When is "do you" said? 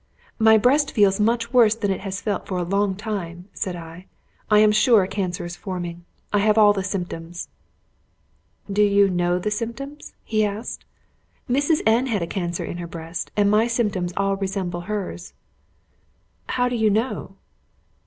8.71-9.11, 16.67-16.89